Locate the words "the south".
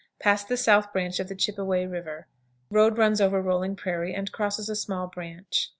0.43-0.91